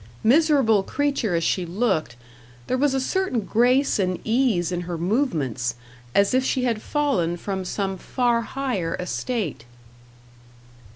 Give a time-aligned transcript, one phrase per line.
[0.23, 2.15] Miserable creature as she looked,
[2.65, 5.75] there was a certain grace and ease in her movements,
[6.15, 9.63] as if she had fallen from some far higher estate.